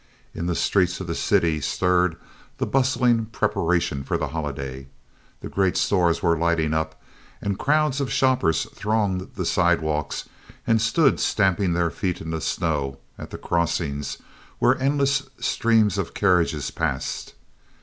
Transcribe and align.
In 0.33 0.47
the 0.47 0.55
streets 0.55 0.99
of 0.99 1.05
the 1.05 1.13
city 1.13 1.61
stirred 1.61 2.15
the 2.57 2.65
bustling 2.65 3.25
preparation 3.25 4.03
for 4.03 4.17
the 4.17 4.29
holiday. 4.29 4.87
The 5.41 5.47
great 5.47 5.77
stores 5.77 6.23
were 6.23 6.35
lighting 6.35 6.73
up, 6.73 6.99
and 7.39 7.59
crowds 7.59 8.01
of 8.01 8.11
shoppers 8.11 8.63
thronged 8.73 9.35
the 9.35 9.45
sidewalks 9.45 10.27
and 10.65 10.81
stood 10.81 11.19
stamping 11.19 11.73
their 11.73 11.91
feet 11.91 12.19
in 12.19 12.31
the 12.31 12.41
snow 12.41 12.97
at 13.19 13.29
the 13.29 13.37
crossings 13.37 14.17
where 14.57 14.75
endless 14.79 15.29
streams 15.39 15.99
of 15.99 16.15
carriages 16.15 16.71
passed. 16.71 17.35